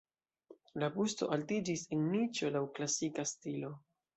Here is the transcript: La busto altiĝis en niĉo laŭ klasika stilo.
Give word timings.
La 0.83 0.87
busto 0.95 1.27
altiĝis 1.37 1.83
en 1.97 2.01
niĉo 2.15 2.53
laŭ 2.57 2.65
klasika 2.79 3.31
stilo. 3.35 3.75